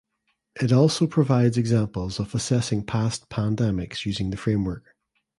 [0.59, 4.95] It also provides examples of assessing past pandemics using the framework.